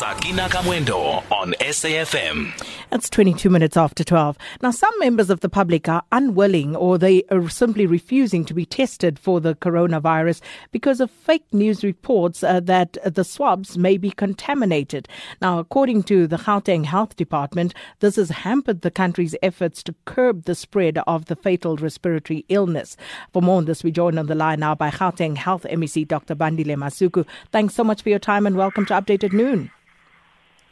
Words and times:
Sakina 0.00 0.48
Kamwendo 0.48 1.22
on 1.30 1.52
SAFM. 1.60 2.52
It's 2.90 3.10
22 3.10 3.50
minutes 3.50 3.76
after 3.76 4.02
12. 4.02 4.38
Now, 4.62 4.70
some 4.70 4.98
members 4.98 5.28
of 5.28 5.40
the 5.40 5.50
public 5.50 5.90
are 5.90 6.02
unwilling 6.10 6.74
or 6.74 6.96
they 6.96 7.22
are 7.24 7.50
simply 7.50 7.84
refusing 7.84 8.46
to 8.46 8.54
be 8.54 8.64
tested 8.64 9.18
for 9.18 9.42
the 9.42 9.54
coronavirus 9.54 10.40
because 10.72 11.02
of 11.02 11.10
fake 11.10 11.44
news 11.52 11.84
reports 11.84 12.42
uh, 12.42 12.60
that 12.60 12.96
the 13.04 13.24
swabs 13.24 13.76
may 13.76 13.98
be 13.98 14.10
contaminated. 14.10 15.06
Now, 15.42 15.58
according 15.58 16.04
to 16.04 16.26
the 16.26 16.38
Gauteng 16.38 16.86
Health 16.86 17.16
Department, 17.16 17.74
this 17.98 18.16
has 18.16 18.30
hampered 18.30 18.80
the 18.80 18.90
country's 18.90 19.36
efforts 19.42 19.82
to 19.82 19.94
curb 20.06 20.44
the 20.44 20.54
spread 20.54 20.96
of 21.06 21.26
the 21.26 21.36
fatal 21.36 21.76
respiratory 21.76 22.46
illness. 22.48 22.96
For 23.34 23.42
more 23.42 23.58
on 23.58 23.66
this, 23.66 23.84
we 23.84 23.90
join 23.90 24.16
on 24.16 24.28
the 24.28 24.34
line 24.34 24.60
now 24.60 24.74
by 24.74 24.90
Gauteng 24.90 25.36
Health 25.36 25.66
MEC 25.70 26.08
Dr. 26.08 26.34
Bandile 26.34 26.78
Masuku. 26.78 27.26
Thanks 27.52 27.74
so 27.74 27.84
much 27.84 28.00
for 28.00 28.08
your 28.08 28.18
time 28.18 28.46
and 28.46 28.56
welcome 28.56 28.86
to 28.86 28.94
Updated 28.94 29.34
Noon. 29.34 29.70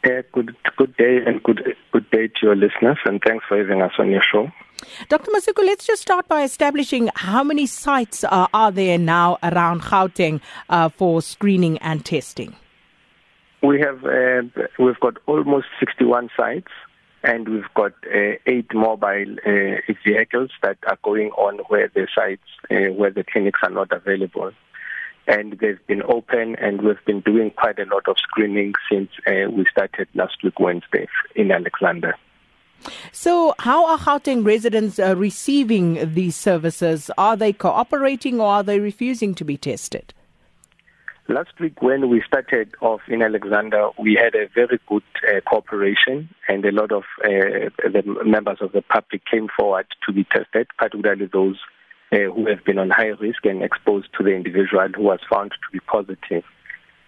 Uh, 0.01 0.21
good 0.31 0.55
good 0.77 0.95
day 0.95 1.19
and 1.25 1.43
good 1.43 1.75
good 1.91 2.09
day 2.09 2.27
to 2.27 2.39
your 2.43 2.55
listeners 2.55 2.97
and 3.03 3.21
thanks 3.25 3.43
for 3.49 3.57
having 3.57 3.81
us 3.81 3.91
on 3.99 4.09
your 4.09 4.21
show. 4.21 4.49
Dr. 5.09 5.29
Masuku, 5.31 5.65
let's 5.65 5.85
just 5.85 6.01
start 6.01 6.25
by 6.29 6.43
establishing 6.43 7.09
how 7.15 7.43
many 7.43 7.65
sites 7.65 8.23
uh, 8.23 8.47
are 8.53 8.71
there 8.71 8.97
now 8.97 9.37
around 9.43 9.81
Gauteng 9.81 10.39
uh, 10.69 10.87
for 10.87 11.21
screening 11.21 11.79
and 11.79 12.05
testing. 12.05 12.55
We 13.61 13.81
have 13.81 14.05
uh, 14.05 14.43
we've 14.77 14.99
got 15.01 15.17
almost 15.25 15.67
61 15.81 16.29
sites 16.37 16.71
and 17.23 17.49
we've 17.49 17.73
got 17.75 17.91
uh, 18.05 18.35
eight 18.45 18.73
mobile 18.73 19.35
uh, 19.45 19.93
vehicles 20.05 20.51
that 20.63 20.77
are 20.87 20.97
going 21.03 21.31
on 21.31 21.57
where 21.67 21.89
the 21.93 22.07
sites 22.15 22.47
where 22.69 23.11
the 23.11 23.25
clinics 23.25 23.59
are 23.63 23.69
not 23.69 23.91
available 23.91 24.53
and 25.29 25.57
they've 25.59 25.85
been 25.87 26.01
open 26.03 26.55
and 26.55 26.81
we've 26.81 27.03
been 27.05 27.21
doing 27.21 27.51
quite 27.51 27.79
a 27.79 27.85
lot 27.85 28.07
of 28.07 28.17
screening 28.17 28.73
since 28.91 29.09
uh, 29.27 29.49
we 29.49 29.65
started 29.71 30.07
last 30.15 30.43
week 30.43 30.59
Wednesday 30.59 31.07
in 31.35 31.51
Alexandra. 31.51 32.15
So, 33.11 33.53
how 33.59 33.85
are 33.87 33.97
Gauteng 33.97 34.45
residents 34.45 34.99
uh, 34.99 35.15
receiving 35.15 36.13
these 36.13 36.35
services? 36.35 37.11
Are 37.17 37.35
they 37.35 37.53
cooperating 37.53 38.39
or 38.39 38.47
are 38.47 38.63
they 38.63 38.79
refusing 38.79 39.35
to 39.35 39.43
be 39.43 39.57
tested? 39.57 40.13
Last 41.27 41.59
week, 41.59 41.81
when 41.83 42.09
we 42.09 42.23
started 42.25 42.73
off 42.81 43.01
in 43.07 43.21
Alexandra, 43.21 43.91
we 43.99 44.15
had 44.15 44.33
a 44.33 44.47
very 44.55 44.79
good 44.87 45.03
uh, 45.27 45.41
cooperation, 45.41 46.27
and 46.47 46.65
a 46.65 46.71
lot 46.71 46.91
of 46.91 47.03
uh, 47.23 47.69
the 47.83 48.01
members 48.25 48.57
of 48.61 48.71
the 48.71 48.81
public 48.81 49.21
came 49.29 49.47
forward 49.55 49.85
to 50.07 50.13
be 50.13 50.23
tested, 50.23 50.67
particularly 50.77 51.29
those 51.31 51.57
uh, 52.11 52.31
who 52.33 52.47
have 52.47 52.63
been 52.65 52.79
on 52.79 52.89
high 52.89 53.13
risk 53.19 53.45
and 53.45 53.63
exposed 53.63 54.07
to 54.17 54.23
the 54.23 54.31
individual 54.31 54.87
who 54.95 55.03
was 55.03 55.19
found 55.29 55.51
to 55.51 55.71
be 55.71 55.79
positive. 55.79 56.43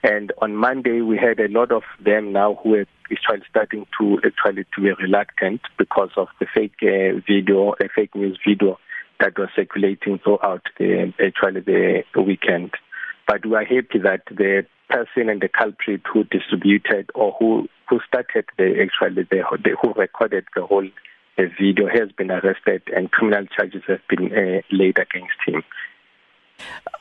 And 0.03 0.31
on 0.41 0.55
Monday, 0.55 1.01
we 1.01 1.17
had 1.17 1.39
a 1.39 1.47
lot 1.47 1.71
of 1.71 1.83
them 2.03 2.31
now 2.31 2.59
who 2.63 2.75
are 2.75 2.85
actually 3.11 3.45
starting 3.49 3.85
to 3.99 4.19
actually 4.25 4.65
to 4.75 4.81
be 4.81 4.91
reluctant 4.93 5.61
because 5.77 6.09
of 6.17 6.27
the 6.39 6.47
fake 6.53 6.73
uh, 6.81 7.21
video, 7.27 7.73
a 7.79 7.87
fake 7.95 8.15
news 8.15 8.39
video 8.47 8.79
that 9.19 9.37
was 9.37 9.49
circulating 9.55 10.19
throughout 10.23 10.63
the, 10.79 11.13
actually 11.23 11.61
the, 11.61 12.21
weekend. 12.21 12.71
But 13.27 13.45
we 13.45 13.55
are 13.55 13.63
happy 13.63 13.99
that 14.03 14.23
the 14.29 14.65
person 14.89 15.29
and 15.29 15.39
the 15.39 15.47
culprit 15.47 16.01
who 16.11 16.23
distributed 16.25 17.09
or 17.15 17.35
who 17.39 17.67
who 17.87 17.99
started 18.07 18.45
the 18.57 18.81
actually 18.81 19.23
the, 19.29 19.43
the 19.63 19.75
who 19.81 19.93
recorded 19.93 20.45
the 20.55 20.65
whole 20.65 20.87
a 21.37 21.45
video 21.59 21.87
has 21.87 22.11
been 22.11 22.31
arrested 22.31 22.83
and 22.95 23.11
criminal 23.11 23.45
charges 23.47 23.83
have 23.87 24.01
been 24.09 24.31
uh, 24.31 24.61
laid 24.71 24.97
against 24.97 25.37
him. 25.45 25.63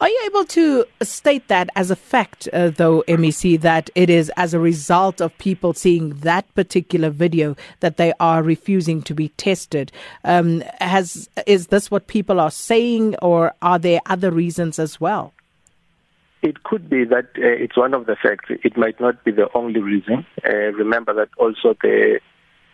Are 0.01 0.09
you 0.09 0.23
able 0.27 0.45
to 0.47 0.85
state 1.03 1.49
that 1.49 1.69
as 1.77 1.91
a 1.91 1.97
fact, 1.97 2.49
uh, 2.53 2.71
though, 2.71 3.05
MEC, 3.07 3.61
that 3.61 3.91
it 3.95 4.09
is 4.09 4.33
as 4.37 4.55
a 4.55 4.59
result 4.59 5.21
of 5.21 5.37
people 5.37 5.75
seeing 5.75 6.11
that 6.21 6.53
particular 6.55 7.11
video 7.11 7.57
that 7.81 7.99
they 7.99 8.15
are 8.19 8.43
refusing 8.43 9.03
to 9.03 9.15
be 9.15 9.29
tested? 9.31 9.93
Um, 10.25 10.63
has 10.81 11.29
is 11.47 11.67
this 11.67 11.91
what 11.91 12.07
people 12.07 12.41
are 12.41 12.51
saying, 12.51 13.17
or 13.21 13.53
are 13.61 13.79
there 13.79 14.01
other 14.07 14.31
reasons 14.31 14.79
as 14.79 15.01
well? 15.01 15.35
It 16.43 16.63
could 16.63 16.89
be 16.89 17.05
that 17.05 17.27
uh, 17.37 17.63
it's 17.65 17.77
one 17.77 17.93
of 17.93 18.07
the 18.07 18.17
facts. 18.17 18.47
It 18.49 18.79
might 18.79 18.99
not 18.99 19.23
be 19.25 19.33
the 19.33 19.49
only 19.55 19.81
reason. 19.81 20.25
Uh, 20.43 20.73
remember 20.73 21.13
that 21.13 21.29
also 21.37 21.77
the 21.83 22.21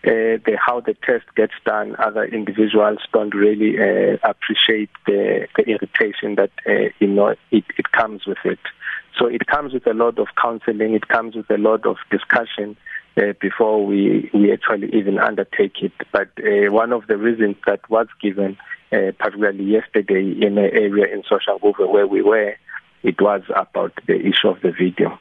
uh, 0.06 0.38
the, 0.46 0.56
how 0.64 0.80
the 0.80 0.94
test 0.94 1.24
gets 1.34 1.54
done, 1.64 1.96
other 1.98 2.24
individuals 2.24 2.98
don't 3.12 3.34
really 3.34 3.76
uh, 3.76 4.16
appreciate 4.22 4.90
the, 5.04 5.48
the 5.56 5.64
irritation 5.64 6.36
that 6.36 6.50
uh, 6.68 6.90
you 7.00 7.08
know 7.08 7.34
it, 7.50 7.64
it 7.76 7.90
comes 7.90 8.24
with 8.24 8.38
it. 8.44 8.60
So 9.18 9.26
it 9.26 9.46
comes 9.46 9.72
with 9.72 9.86
a 9.86 9.94
lot 9.94 10.18
of 10.18 10.28
counseling. 10.40 10.94
It 10.94 11.08
comes 11.08 11.34
with 11.34 11.50
a 11.50 11.58
lot 11.58 11.86
of 11.86 11.96
discussion 12.10 12.76
uh, 13.16 13.32
before 13.40 13.84
we 13.84 14.30
we 14.32 14.52
actually 14.52 14.94
even 14.94 15.18
undertake 15.18 15.82
it. 15.82 15.92
But 16.12 16.28
uh, 16.38 16.70
one 16.72 16.92
of 16.92 17.08
the 17.08 17.16
reasons 17.16 17.56
that 17.66 17.88
was 17.90 18.06
given, 18.22 18.56
uh, 18.92 19.10
particularly 19.18 19.64
yesterday 19.64 20.36
in 20.40 20.56
an 20.56 20.70
area 20.72 21.12
in 21.12 21.24
Social 21.24 21.58
Soshanguve 21.58 21.90
where 21.92 22.06
we 22.06 22.22
were, 22.22 22.54
it 23.02 23.20
was 23.20 23.42
about 23.56 23.92
the 24.06 24.14
issue 24.14 24.48
of 24.48 24.60
the 24.60 24.70
video. 24.70 25.18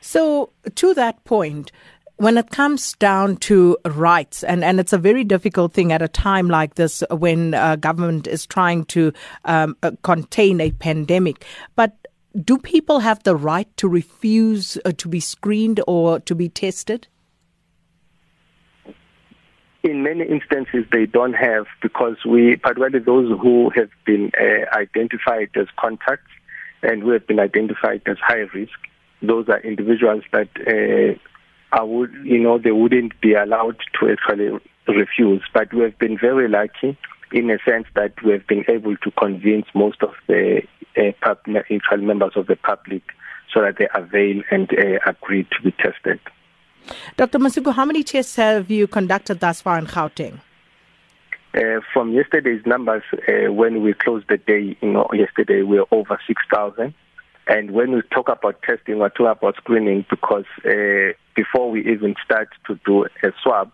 So 0.00 0.50
to 0.74 0.94
that 0.94 1.24
point, 1.24 1.72
when 2.20 2.36
it 2.36 2.50
comes 2.50 2.92
down 2.96 3.34
to 3.38 3.78
rights, 3.86 4.44
and, 4.44 4.62
and 4.62 4.78
it's 4.78 4.92
a 4.92 4.98
very 4.98 5.24
difficult 5.24 5.72
thing 5.72 5.90
at 5.90 6.02
a 6.02 6.08
time 6.08 6.48
like 6.48 6.74
this 6.74 7.02
when 7.10 7.54
uh, 7.54 7.76
government 7.76 8.26
is 8.26 8.44
trying 8.44 8.84
to 8.84 9.10
um, 9.46 9.74
uh, 9.82 9.92
contain 10.02 10.60
a 10.60 10.70
pandemic, 10.72 11.46
but 11.76 11.96
do 12.44 12.58
people 12.58 12.98
have 12.98 13.22
the 13.22 13.34
right 13.34 13.74
to 13.78 13.88
refuse 13.88 14.76
uh, 14.84 14.92
to 14.98 15.08
be 15.08 15.18
screened 15.18 15.80
or 15.86 16.20
to 16.20 16.34
be 16.34 16.50
tested? 16.50 17.08
In 19.82 20.02
many 20.02 20.26
instances, 20.26 20.84
they 20.92 21.06
don't 21.06 21.32
have 21.32 21.64
because 21.80 22.16
we, 22.28 22.56
particularly 22.56 22.98
those 22.98 23.30
who 23.40 23.70
have 23.74 23.88
been 24.04 24.30
uh, 24.38 24.78
identified 24.78 25.48
as 25.54 25.68
contacts 25.78 26.30
and 26.82 27.02
who 27.02 27.12
have 27.12 27.26
been 27.26 27.40
identified 27.40 28.02
as 28.04 28.18
high 28.18 28.44
risk, 28.52 28.78
those 29.22 29.48
are 29.48 29.60
individuals 29.60 30.22
that 30.32 30.50
I 31.72 31.82
would, 31.82 32.12
you 32.24 32.38
know, 32.38 32.58
they 32.58 32.72
wouldn't 32.72 33.20
be 33.20 33.34
allowed 33.34 33.78
to 34.00 34.10
actually 34.10 34.58
refuse. 34.88 35.42
But 35.52 35.72
we 35.72 35.82
have 35.82 35.98
been 35.98 36.18
very 36.18 36.48
lucky 36.48 36.98
in 37.32 37.50
a 37.50 37.58
sense 37.64 37.86
that 37.94 38.12
we 38.24 38.32
have 38.32 38.46
been 38.46 38.64
able 38.68 38.96
to 38.96 39.10
convince 39.12 39.66
most 39.74 40.02
of 40.02 40.12
the 40.26 40.62
uh, 40.96 41.12
pub- 41.20 41.46
members 41.46 42.32
of 42.36 42.46
the 42.48 42.56
public 42.56 43.02
so 43.52 43.60
that 43.62 43.76
they 43.78 43.88
avail 43.94 44.42
and 44.50 44.70
uh, 44.72 44.98
agree 45.06 45.44
to 45.44 45.62
be 45.62 45.72
tested. 45.72 46.20
Dr. 47.16 47.38
Masuku, 47.38 47.72
how 47.72 47.84
many 47.84 48.02
tests 48.02 48.36
have 48.36 48.70
you 48.70 48.86
conducted 48.86 49.40
thus 49.40 49.60
far 49.60 49.78
in 49.78 49.86
Gauteng? 49.86 50.40
Uh, 51.52 51.80
from 51.92 52.12
yesterday's 52.12 52.64
numbers, 52.64 53.02
uh, 53.12 53.52
when 53.52 53.82
we 53.82 53.92
closed 53.92 54.26
the 54.28 54.36
day, 54.36 54.76
you 54.80 54.92
know, 54.92 55.08
yesterday 55.12 55.62
we 55.62 55.78
were 55.78 55.86
over 55.90 56.18
6,000. 56.26 56.94
And 57.50 57.72
when 57.72 57.90
we 57.90 58.02
talk 58.14 58.28
about 58.28 58.62
testing, 58.62 59.00
we're 59.00 59.08
talking 59.08 59.26
about 59.26 59.56
screening 59.56 60.06
because 60.08 60.44
uh, 60.64 61.14
before 61.34 61.68
we 61.68 61.80
even 61.80 62.14
start 62.24 62.48
to 62.68 62.78
do 62.86 63.06
a 63.24 63.32
swab, 63.42 63.72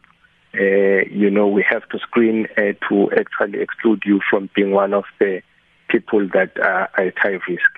uh, 0.54 1.04
you 1.10 1.28
know, 1.31 1.47
we 1.47 1.62
have 1.69 1.86
to 1.91 1.98
screen 1.98 2.48
uh, 2.56 2.72
to 2.88 3.10
actually 3.12 3.60
exclude 3.60 4.03
you 4.06 4.22
from 4.31 4.48
being 4.56 4.70
one 4.70 4.94
of 4.94 5.04
the 5.19 5.42
people 5.91 6.26
that 6.32 6.59
are 6.59 6.88
at 6.97 7.19
high 7.19 7.38
risk. 7.47 7.70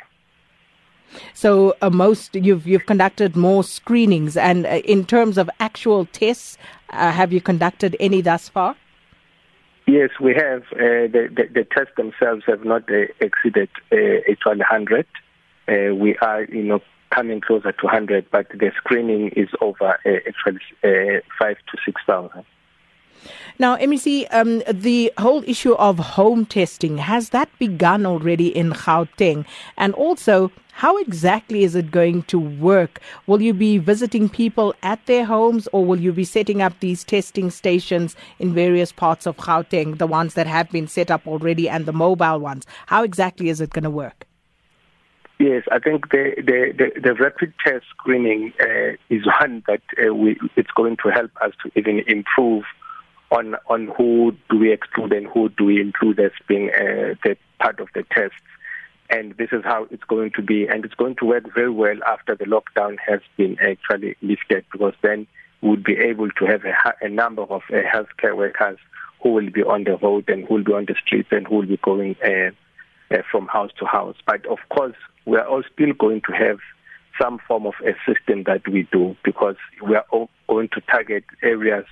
So, 1.34 1.74
uh, 1.82 1.90
most 1.90 2.36
you've 2.36 2.64
you've 2.64 2.86
conducted 2.86 3.34
more 3.34 3.64
screenings, 3.64 4.36
and 4.36 4.66
uh, 4.66 4.80
in 4.84 5.04
terms 5.04 5.36
of 5.36 5.50
actual 5.58 6.04
tests, 6.06 6.58
uh, 6.90 7.10
have 7.10 7.32
you 7.32 7.40
conducted 7.40 7.96
any 7.98 8.20
thus 8.20 8.48
far? 8.48 8.76
Yes, 9.88 10.10
we 10.20 10.34
have. 10.34 10.62
Uh, 10.74 11.08
the, 11.10 11.28
the, 11.34 11.44
the 11.52 11.64
tests 11.64 11.94
themselves 11.96 12.44
have 12.46 12.64
not 12.64 12.84
exceeded 13.20 13.70
uh, 13.90 13.96
100. 14.44 15.06
We 15.68 16.16
are, 16.18 16.44
you 16.44 16.62
know, 16.62 16.80
coming 17.14 17.40
closer 17.40 17.72
to 17.72 17.84
100, 17.86 18.30
but 18.30 18.48
the 18.50 18.70
screening 18.76 19.28
is 19.30 19.48
over 19.60 19.98
uh, 20.04 20.10
actually 20.26 20.60
uh, 20.84 21.20
5 21.38 21.56
to 21.56 21.78
6,000. 21.84 22.44
Now, 23.58 23.76
MEC, 23.76 24.26
um, 24.30 24.62
the 24.72 25.12
whole 25.18 25.42
issue 25.44 25.72
of 25.74 25.98
home 25.98 26.46
testing, 26.46 26.98
has 26.98 27.30
that 27.30 27.48
begun 27.58 28.06
already 28.06 28.56
in 28.56 28.70
Gauteng? 28.70 29.44
And 29.76 29.92
also, 29.94 30.52
how 30.72 30.96
exactly 30.98 31.64
is 31.64 31.74
it 31.74 31.90
going 31.90 32.22
to 32.24 32.38
work? 32.38 33.00
Will 33.26 33.42
you 33.42 33.52
be 33.52 33.78
visiting 33.78 34.28
people 34.28 34.74
at 34.84 35.04
their 35.06 35.24
homes 35.24 35.66
or 35.72 35.84
will 35.84 36.00
you 36.00 36.12
be 36.12 36.24
setting 36.24 36.62
up 36.62 36.78
these 36.78 37.02
testing 37.02 37.50
stations 37.50 38.14
in 38.38 38.54
various 38.54 38.92
parts 38.92 39.26
of 39.26 39.36
Gauteng, 39.36 39.98
the 39.98 40.06
ones 40.06 40.34
that 40.34 40.46
have 40.46 40.70
been 40.70 40.86
set 40.86 41.10
up 41.10 41.26
already 41.26 41.68
and 41.68 41.84
the 41.84 41.92
mobile 41.92 42.38
ones? 42.38 42.64
How 42.86 43.02
exactly 43.02 43.48
is 43.48 43.60
it 43.60 43.70
going 43.70 43.82
to 43.82 43.90
work? 43.90 44.27
Yes, 45.38 45.62
I 45.70 45.78
think 45.78 46.10
the 46.10 46.34
the, 46.36 46.72
the, 46.76 47.00
the 47.00 47.14
rapid 47.14 47.54
test 47.64 47.86
screening 47.90 48.52
uh, 48.60 48.96
is 49.08 49.24
one 49.40 49.62
that 49.68 49.82
uh, 50.04 50.12
we, 50.12 50.36
it's 50.56 50.70
going 50.72 50.96
to 51.04 51.10
help 51.10 51.30
us 51.40 51.52
to 51.62 51.70
even 51.78 52.00
improve 52.08 52.64
on 53.30 53.54
on 53.68 53.92
who 53.96 54.34
do 54.50 54.58
we 54.58 54.72
exclude 54.72 55.12
and 55.12 55.28
who 55.28 55.48
do 55.50 55.66
we 55.66 55.80
include 55.80 56.18
as 56.18 56.32
being 56.48 56.70
uh, 56.70 57.14
the 57.22 57.36
part 57.60 57.78
of 57.78 57.88
the 57.94 58.04
test. 58.10 58.34
and 59.10 59.34
this 59.36 59.48
is 59.52 59.62
how 59.64 59.86
it's 59.90 60.04
going 60.04 60.30
to 60.32 60.42
be 60.42 60.66
and 60.66 60.84
it's 60.84 60.94
going 60.94 61.14
to 61.16 61.24
work 61.24 61.44
very 61.54 61.70
well 61.70 61.96
after 62.06 62.34
the 62.34 62.44
lockdown 62.44 62.96
has 63.06 63.20
been 63.36 63.56
actually 63.60 64.16
lifted 64.22 64.64
because 64.72 64.94
then 65.02 65.26
we 65.60 65.70
would 65.70 65.84
be 65.84 65.96
able 65.96 66.30
to 66.30 66.46
have 66.46 66.64
a, 66.64 66.74
a 67.00 67.08
number 67.08 67.42
of 67.42 67.62
uh, 67.70 67.76
healthcare 67.94 68.36
workers 68.36 68.78
who 69.22 69.30
will 69.30 69.50
be 69.50 69.62
on 69.62 69.84
the 69.84 69.96
road 69.98 70.28
and 70.28 70.46
who 70.46 70.54
will 70.54 70.64
be 70.64 70.72
on 70.72 70.86
the 70.86 70.94
streets 71.04 71.28
and 71.30 71.46
who 71.46 71.56
will 71.56 71.66
be 71.66 71.78
going 71.78 72.16
uh, 73.10 73.18
from 73.30 73.46
house 73.46 73.70
to 73.78 73.84
house 73.84 74.16
but 74.26 74.44
of 74.46 74.58
course 74.70 74.96
we 75.24 75.36
are 75.36 75.46
all 75.46 75.62
still 75.72 75.92
going 75.92 76.20
to 76.22 76.32
have 76.32 76.58
some 77.20 77.38
form 77.46 77.66
of 77.66 77.74
a 77.84 77.92
system 78.06 78.44
that 78.44 78.66
we 78.68 78.88
do 78.92 79.16
because 79.24 79.56
we 79.86 79.94
are 79.94 80.04
all 80.10 80.30
going 80.48 80.68
to 80.68 80.80
target 80.82 81.24
areas 81.42 81.84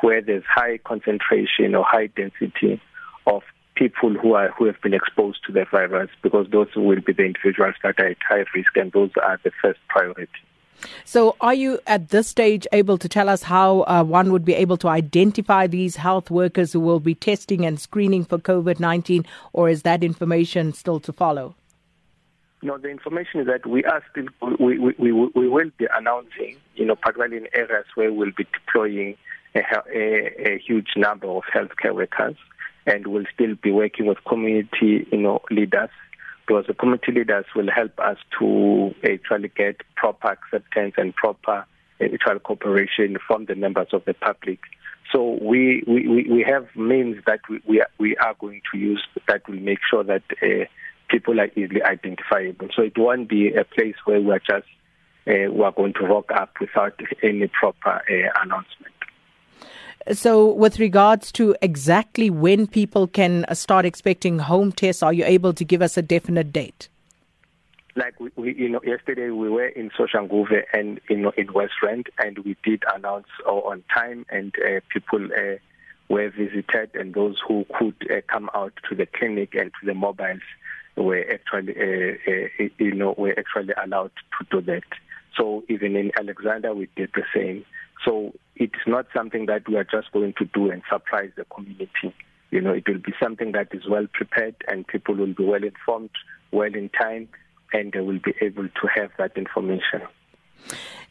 where 0.00 0.22
there's 0.22 0.44
high 0.48 0.78
concentration 0.78 1.74
or 1.74 1.84
high 1.84 2.06
density 2.06 2.80
of 3.26 3.42
people 3.74 4.14
who 4.14 4.34
are 4.34 4.50
who 4.50 4.64
have 4.64 4.80
been 4.82 4.94
exposed 4.94 5.38
to 5.46 5.52
the 5.52 5.64
virus 5.70 6.10
because 6.22 6.46
those 6.50 6.68
will 6.76 7.00
be 7.00 7.12
the 7.12 7.24
individuals 7.24 7.74
that 7.82 7.98
are 7.98 8.06
at 8.06 8.16
high 8.28 8.44
risk 8.54 8.76
and 8.76 8.92
those 8.92 9.10
are 9.22 9.38
the 9.44 9.52
first 9.62 9.78
priority. 9.88 10.28
So, 11.04 11.36
are 11.40 11.54
you 11.54 11.78
at 11.86 12.10
this 12.10 12.28
stage 12.28 12.66
able 12.72 12.98
to 12.98 13.08
tell 13.08 13.28
us 13.28 13.42
how 13.42 13.82
uh, 13.82 14.04
one 14.04 14.32
would 14.32 14.44
be 14.44 14.54
able 14.54 14.76
to 14.78 14.88
identify 14.88 15.66
these 15.66 15.96
health 15.96 16.30
workers 16.30 16.72
who 16.72 16.80
will 16.80 17.00
be 17.00 17.14
testing 17.14 17.64
and 17.64 17.80
screening 17.80 18.24
for 18.24 18.38
COVID 18.38 18.80
19, 18.80 19.24
or 19.52 19.68
is 19.68 19.82
that 19.82 20.04
information 20.04 20.72
still 20.72 21.00
to 21.00 21.12
follow? 21.12 21.54
No, 22.60 22.76
the 22.76 22.88
information 22.88 23.40
is 23.40 23.46
that 23.46 23.66
we 23.66 23.84
are 23.84 24.02
still, 24.10 24.26
we, 24.58 24.78
we, 24.78 24.94
we, 24.98 25.12
we 25.12 25.48
will 25.48 25.70
be 25.78 25.86
announcing, 25.94 26.56
you 26.74 26.84
know, 26.84 26.96
particularly 26.96 27.36
in 27.36 27.48
areas 27.52 27.86
where 27.94 28.12
we'll 28.12 28.32
be 28.36 28.46
deploying 28.52 29.16
a, 29.54 29.60
a, 29.94 30.54
a 30.54 30.58
huge 30.58 30.88
number 30.96 31.28
of 31.28 31.44
healthcare 31.54 31.94
workers 31.94 32.36
and 32.86 33.06
we'll 33.06 33.26
still 33.32 33.54
be 33.62 33.70
working 33.70 34.06
with 34.06 34.18
community, 34.24 35.06
you 35.12 35.18
know, 35.18 35.40
leaders 35.50 35.90
because 36.48 36.66
the 36.66 36.74
community 36.74 37.12
leaders 37.12 37.44
will 37.54 37.70
help 37.70 37.98
us 37.98 38.16
to 38.38 38.94
actually 39.04 39.48
get 39.54 39.76
proper 39.96 40.28
acceptance 40.28 40.94
and 40.96 41.14
proper 41.14 41.66
actual 42.00 42.38
cooperation 42.38 43.18
from 43.26 43.44
the 43.44 43.54
members 43.54 43.88
of 43.92 44.02
the 44.06 44.14
public. 44.14 44.60
So 45.12 45.38
we 45.42 45.82
we, 45.86 46.26
we 46.30 46.46
have 46.48 46.66
means 46.74 47.22
that 47.26 47.40
we 47.50 47.60
we 47.66 47.80
are, 47.82 47.90
we 47.98 48.16
are 48.16 48.34
going 48.40 48.62
to 48.72 48.78
use 48.78 49.06
that 49.26 49.46
will 49.46 49.60
make 49.60 49.80
sure 49.90 50.04
that 50.04 50.22
uh, 50.42 50.64
people 51.08 51.38
are 51.38 51.50
easily 51.54 51.82
identifiable. 51.82 52.68
So 52.74 52.82
it 52.82 52.96
won't 52.96 53.28
be 53.28 53.52
a 53.52 53.64
place 53.64 53.96
where 54.06 54.20
we 54.20 54.30
are 54.32 54.38
just 54.40 54.68
uh, 55.26 55.52
we 55.52 55.62
are 55.62 55.72
going 55.72 55.92
to 55.94 56.06
rock 56.06 56.30
up 56.32 56.54
without 56.60 56.98
any 57.22 57.48
proper 57.48 57.90
uh, 57.90 58.42
announcement. 58.42 58.97
So, 60.12 60.52
with 60.52 60.78
regards 60.78 61.30
to 61.32 61.54
exactly 61.60 62.30
when 62.30 62.66
people 62.66 63.06
can 63.06 63.44
start 63.54 63.84
expecting 63.84 64.38
home 64.38 64.72
tests, 64.72 65.02
are 65.02 65.12
you 65.12 65.24
able 65.24 65.52
to 65.52 65.64
give 65.64 65.82
us 65.82 65.98
a 65.98 66.02
definite 66.02 66.52
date? 66.52 66.88
Like 67.94 68.18
we, 68.18 68.30
we 68.36 68.54
you 68.54 68.68
know, 68.68 68.80
yesterday 68.84 69.30
we 69.30 69.50
were 69.50 69.66
in 69.66 69.90
Soshanguve 69.90 70.62
and 70.72 71.00
in 71.10 71.52
West 71.52 71.74
Rand, 71.82 72.06
and 72.18 72.38
we 72.38 72.56
did 72.64 72.84
announce 72.94 73.26
uh, 73.46 73.50
on 73.50 73.82
time, 73.92 74.24
and 74.30 74.54
uh, 74.64 74.80
people 74.88 75.24
uh, 75.24 75.56
were 76.08 76.30
visited, 76.30 76.90
and 76.94 77.12
those 77.12 77.36
who 77.46 77.66
could 77.78 77.96
uh, 78.10 78.20
come 78.28 78.48
out 78.54 78.72
to 78.88 78.94
the 78.94 79.04
clinic 79.04 79.54
and 79.54 79.72
to 79.80 79.86
the 79.86 79.94
mobiles 79.94 80.40
were 80.96 81.24
actually 81.30 81.74
uh, 81.76 82.64
uh, 82.64 82.68
you 82.78 82.94
know 82.94 83.14
were 83.18 83.34
actually 83.38 83.74
allowed 83.84 84.12
to 84.38 84.46
do 84.50 84.60
that. 84.62 84.84
So 85.38 85.64
even 85.68 85.96
in 85.96 86.10
Alexandra, 86.18 86.74
we 86.74 86.88
did 86.96 87.10
the 87.14 87.22
same. 87.34 87.64
So 88.04 88.32
it's 88.56 88.86
not 88.86 89.06
something 89.16 89.46
that 89.46 89.68
we 89.68 89.76
are 89.76 89.84
just 89.84 90.12
going 90.12 90.34
to 90.38 90.44
do 90.46 90.70
and 90.70 90.82
surprise 90.90 91.30
the 91.36 91.44
community. 91.44 92.14
You 92.50 92.60
know, 92.60 92.72
it 92.72 92.88
will 92.88 92.98
be 92.98 93.12
something 93.22 93.52
that 93.52 93.68
is 93.72 93.88
well 93.88 94.06
prepared 94.12 94.56
and 94.66 94.86
people 94.86 95.14
will 95.14 95.34
be 95.34 95.44
well 95.44 95.62
informed, 95.62 96.10
well 96.50 96.74
in 96.74 96.88
time, 96.88 97.28
and 97.72 97.92
they 97.92 98.00
will 98.00 98.18
be 98.18 98.34
able 98.40 98.68
to 98.68 98.88
have 98.94 99.10
that 99.18 99.36
information. 99.36 100.02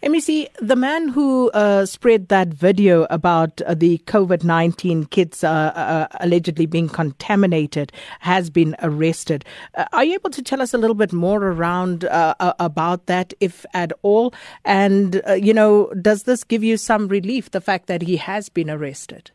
MEC, 0.03 0.47
the 0.61 0.75
man 0.75 1.09
who 1.09 1.49
uh, 1.51 1.83
spread 1.87 2.27
that 2.27 2.49
video 2.49 3.07
about 3.09 3.61
uh, 3.63 3.73
the 3.73 3.97
COVID 4.05 4.43
19 4.43 5.05
kids 5.05 5.43
uh, 5.43 5.49
uh, 5.49 6.07
allegedly 6.19 6.67
being 6.67 6.87
contaminated 6.87 7.91
has 8.19 8.51
been 8.51 8.75
arrested. 8.83 9.43
Uh, 9.73 9.85
are 9.93 10.03
you 10.03 10.13
able 10.13 10.29
to 10.29 10.43
tell 10.43 10.61
us 10.61 10.75
a 10.75 10.77
little 10.77 10.95
bit 10.95 11.13
more 11.13 11.43
around 11.43 12.05
uh, 12.05 12.35
about 12.59 13.07
that, 13.07 13.33
if 13.39 13.65
at 13.73 13.91
all? 14.03 14.35
And, 14.63 15.19
you 15.35 15.53
know, 15.53 15.91
does 15.99 16.23
this 16.23 16.43
give 16.43 16.63
you 16.63 16.77
some 16.77 17.07
relief, 17.07 17.49
the 17.49 17.61
fact 17.61 17.87
that 17.87 18.03
he 18.03 18.17
has 18.17 18.49
been 18.49 18.69
arrested? 18.69 19.31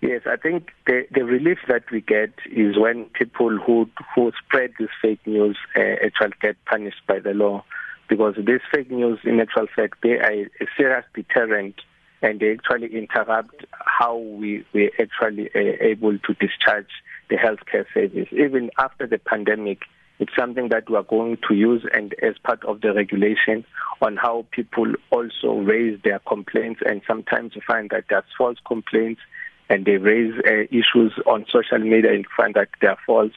Yes, 0.00 0.22
I 0.26 0.36
think 0.36 0.70
the, 0.86 1.06
the 1.12 1.24
relief 1.24 1.58
that 1.68 1.88
we 1.92 2.00
get 2.00 2.32
is 2.50 2.76
when 2.76 3.04
people 3.14 3.58
who 3.58 3.88
who 4.14 4.32
spread 4.44 4.72
this 4.78 4.90
fake 5.00 5.24
news 5.24 5.56
actually 5.76 6.34
get 6.42 6.56
punished 6.64 7.00
by 7.06 7.20
the 7.20 7.32
law 7.32 7.64
because 8.08 8.34
these 8.36 8.60
fake 8.72 8.90
news, 8.90 9.18
in 9.24 9.40
actual 9.40 9.66
fact, 9.74 9.98
they 10.02 10.12
are 10.12 10.32
a 10.32 10.66
serious 10.76 11.04
deterrent 11.14 11.74
and 12.22 12.40
they 12.40 12.52
actually 12.52 12.94
interrupt 12.96 13.64
how 13.72 14.16
we 14.16 14.64
we 14.72 14.90
actually 14.98 15.50
uh, 15.54 15.76
able 15.80 16.18
to 16.18 16.34
discharge 16.34 16.90
the 17.28 17.36
healthcare 17.36 17.84
service. 17.92 18.28
Even 18.32 18.70
after 18.78 19.06
the 19.06 19.18
pandemic, 19.18 19.80
it's 20.18 20.32
something 20.38 20.68
that 20.70 20.88
we 20.88 20.96
are 20.96 21.02
going 21.02 21.36
to 21.48 21.54
use 21.54 21.84
and 21.92 22.14
as 22.22 22.38
part 22.42 22.64
of 22.64 22.80
the 22.80 22.92
regulation 22.92 23.64
on 24.00 24.16
how 24.16 24.46
people 24.50 24.86
also 25.10 25.58
raise 25.58 26.00
their 26.04 26.20
complaints 26.20 26.80
and 26.86 27.02
sometimes 27.06 27.52
you 27.54 27.62
find 27.66 27.90
that 27.90 28.04
there's 28.08 28.24
false 28.36 28.58
complaints 28.66 29.20
and 29.68 29.84
they 29.84 29.96
raise 29.96 30.32
uh, 30.46 30.62
issues 30.70 31.12
on 31.26 31.44
social 31.50 31.78
media 31.78 32.12
and 32.12 32.24
find 32.36 32.54
that 32.54 32.68
they're 32.80 32.98
false. 33.06 33.32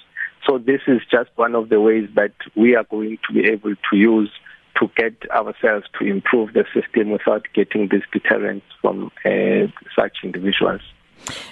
So 0.48 0.58
this 0.58 0.82
is 0.88 1.02
just 1.12 1.30
one 1.36 1.56
of 1.56 1.70
the 1.70 1.82
ways 1.82 2.08
that 2.16 2.34
we 2.56 2.76
are 2.76 2.86
going 2.86 3.18
to 3.28 3.34
be 3.34 3.48
able 3.50 3.76
to 3.76 3.98
use 3.98 4.32
to 4.80 4.90
get 4.96 5.30
ourselves 5.32 5.86
to 6.00 6.06
improve 6.06 6.54
the 6.54 6.66
system 6.74 7.12
without 7.12 7.46
getting 7.54 7.90
these 7.90 8.04
deterrents 8.12 8.66
from 8.82 9.12
uh, 9.26 9.68
such 9.96 10.18
individuals. 10.24 10.82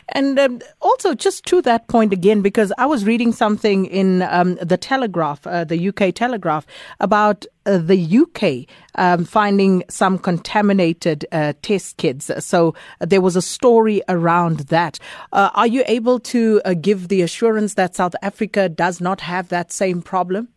And 0.09 0.39
um, 0.39 0.61
also, 0.81 1.13
just 1.13 1.45
to 1.47 1.61
that 1.63 1.87
point 1.87 2.13
again, 2.13 2.41
because 2.41 2.71
I 2.77 2.85
was 2.85 3.05
reading 3.05 3.31
something 3.31 3.85
in 3.85 4.21
um, 4.23 4.55
the 4.61 4.77
Telegraph, 4.77 5.45
uh, 5.45 5.63
the 5.65 5.89
UK 5.89 6.15
Telegraph, 6.15 6.65
about 6.99 7.45
uh, 7.65 7.77
the 7.77 8.17
UK 8.19 8.73
um, 8.95 9.25
finding 9.25 9.83
some 9.89 10.17
contaminated 10.17 11.25
uh, 11.31 11.53
test 11.61 11.97
kits. 11.97 12.31
So 12.39 12.73
uh, 13.01 13.05
there 13.05 13.21
was 13.21 13.35
a 13.35 13.41
story 13.41 14.01
around 14.07 14.59
that. 14.69 14.99
Uh, 15.33 15.49
are 15.53 15.67
you 15.67 15.83
able 15.85 16.19
to 16.21 16.61
uh, 16.63 16.73
give 16.73 17.09
the 17.09 17.21
assurance 17.21 17.73
that 17.73 17.95
South 17.95 18.15
Africa 18.21 18.69
does 18.69 19.01
not 19.01 19.21
have 19.21 19.49
that 19.49 19.71
same 19.71 20.01
problem? 20.01 20.47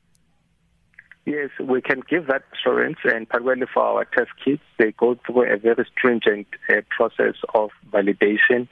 Yes, 1.27 1.51
we 1.61 1.83
can 1.83 2.03
give 2.09 2.27
that 2.29 2.43
assurance, 2.55 2.97
and 3.05 3.29
particularly 3.29 3.67
for 3.73 3.83
our 3.83 4.05
test 4.07 4.31
kits, 4.43 4.63
they 4.79 4.93
go 4.93 5.19
through 5.27 5.53
a 5.53 5.59
very 5.59 5.87
stringent 5.97 6.47
uh, 6.69 6.81
process 6.91 7.35
of 7.55 7.71
validation 7.93 8.69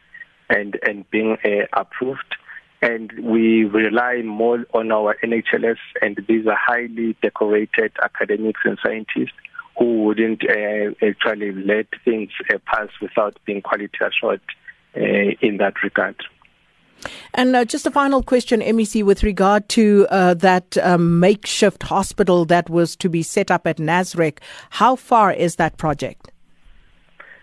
and 0.48 0.78
and 0.82 1.08
being 1.10 1.36
uh, 1.44 1.66
approved. 1.72 2.36
And 2.80 3.12
we 3.22 3.64
rely 3.64 4.22
more 4.22 4.64
on 4.72 4.92
our 4.92 5.16
NHLS, 5.22 5.78
and 6.00 6.24
these 6.28 6.46
are 6.46 6.56
highly 6.56 7.16
decorated 7.20 7.92
academics 8.02 8.60
and 8.64 8.78
scientists 8.82 9.36
who 9.78 10.04
wouldn't 10.04 10.42
uh, 10.48 10.94
actually 11.06 11.52
let 11.52 11.86
things 12.04 12.30
uh, 12.52 12.58
pass 12.66 12.88
without 13.00 13.36
being 13.44 13.62
quality 13.62 13.98
assured 14.00 14.40
uh, 14.96 15.00
in 15.40 15.58
that 15.58 15.74
regard. 15.82 16.16
And 17.34 17.54
uh, 17.54 17.64
just 17.64 17.86
a 17.86 17.90
final 17.90 18.22
question, 18.22 18.60
MEC, 18.60 19.04
with 19.04 19.22
regard 19.22 19.68
to 19.70 20.06
uh, 20.10 20.34
that 20.34 20.76
um, 20.78 21.20
makeshift 21.20 21.84
hospital 21.84 22.44
that 22.46 22.68
was 22.68 22.96
to 22.96 23.08
be 23.08 23.22
set 23.22 23.50
up 23.50 23.66
at 23.66 23.76
Nasrec. 23.76 24.38
How 24.70 24.96
far 24.96 25.32
is 25.32 25.56
that 25.56 25.76
project? 25.76 26.30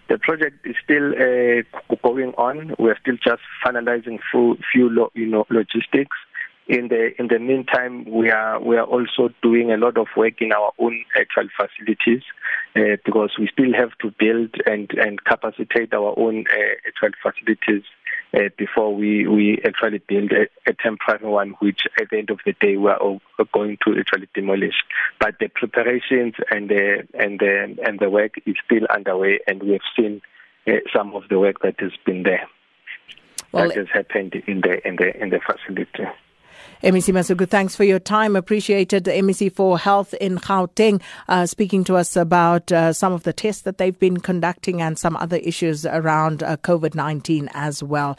The 0.08 0.20
project 0.20 0.66
is 0.68 0.76
still 0.84 1.14
uh, 1.14 1.96
going 2.04 2.34
on. 2.38 2.76
We're 2.78 2.98
still 3.00 3.18
just 3.24 3.42
finalizing 3.66 4.20
few, 4.32 4.58
few 4.72 4.90
lo- 4.90 5.12
you 5.16 5.26
know, 5.26 5.46
logistics. 5.50 6.18
In 6.68 6.88
the 6.88 7.12
in 7.20 7.28
the 7.28 7.38
meantime, 7.38 8.06
we 8.10 8.32
are 8.32 8.60
we 8.60 8.76
are 8.76 8.86
also 8.86 9.30
doing 9.44 9.72
a 9.72 9.78
lot 9.78 9.98
of 9.98 10.08
work 10.18 10.42
in 10.42 10.52
our 10.52 10.72
own 10.80 11.06
actual 11.16 11.48
facilities 11.56 12.24
uh, 12.76 12.98
because 13.06 13.32
we 13.40 13.48
still 13.54 13.72
have 13.74 13.92
to 14.02 14.12
build 14.18 14.50
and 14.66 14.90
and 14.98 15.24
capacitate 15.26 15.94
our 15.94 16.18
own 16.18 16.46
uh, 16.52 16.88
actual 16.88 17.12
facilities 17.22 17.84
uh, 18.36 18.50
before 18.58 18.94
we, 18.94 19.28
we 19.28 19.62
actually 19.66 20.00
build 20.00 20.32
a, 20.32 20.48
a 20.70 20.74
temporary 20.74 21.28
one, 21.28 21.50
which 21.60 21.82
at 22.00 22.10
the 22.10 22.18
end 22.18 22.30
of 22.30 22.40
the 22.46 22.54
day 22.54 22.78
we 22.78 22.90
are 22.90 22.98
all 22.98 23.22
going 23.54 23.78
to 23.86 23.98
actually 23.98 24.28
demolish. 24.34 24.76
But 25.20 25.40
the 25.40 25.48
preparations 25.48 26.34
and 26.52 26.70
the 26.70 27.08
and 27.14 27.40
the 27.40 27.78
and 27.86 28.00
the 28.00 28.10
work 28.10 28.36
is 28.46 28.56
still 28.66 28.86
underway, 28.94 29.40
and 29.48 29.62
we 29.64 29.72
have 29.72 29.82
seen 29.96 30.22
uh, 30.68 30.72
some 30.94 31.16
of 31.16 31.24
the 31.30 31.40
work 31.40 31.62
that 31.62 31.80
has 31.80 31.94
been 32.06 32.24
there. 32.24 32.48
Well, 33.52 33.70
that 33.70 33.78
has 33.78 33.88
happened 33.94 34.36
in 34.48 34.62
the 34.62 34.86
in 34.88 34.98
the 34.98 35.16
in 35.22 35.30
the 35.30 35.40
facility. 35.40 36.06
MEC 36.86 37.12
Masuku, 37.16 37.50
thanks 37.50 37.76
for 37.76 37.84
your 37.84 37.98
time. 37.98 38.36
Appreciated. 38.36 39.06
The 39.06 39.12
MEC 39.14 39.52
for 39.52 39.80
Health 39.80 40.14
in 40.22 40.38
Gauteng 40.38 41.02
uh, 41.28 41.48
speaking 41.48 41.84
to 41.86 41.96
us 41.96 42.16
about 42.16 42.72
uh, 42.72 42.94
some 42.94 43.12
of 43.12 43.24
the 43.24 43.34
tests 43.34 43.64
that 43.64 43.80
they've 43.80 43.98
been 43.98 44.18
conducting 44.18 44.84
and 44.84 44.96
some 44.96 45.18
other 45.18 45.38
issues 45.38 45.88
around 45.88 46.44
uh, 46.44 46.58
COVID 46.58 46.94
19 46.94 47.50
as 47.56 47.82
well. 47.82 48.16